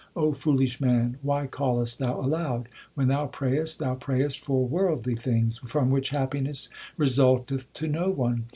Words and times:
O 0.15 0.33
foolish 0.33 0.81
man, 0.81 1.19
why 1.21 1.45
callest 1.45 1.99
thou 1.99 2.19
aloud? 2.19 2.67
When 2.95 3.07
thou 3.07 3.27
prayest, 3.27 3.77
thou 3.77 3.93
prayest 3.93 4.39
for 4.39 4.67
worldly 4.67 5.15
things, 5.15 5.59
From 5.59 5.91
which 5.91 6.09
happiness 6.09 6.69
result 6.97 7.51
eth 7.51 7.71
to 7.73 7.87
no 7.87 8.09
one. 8.09 8.45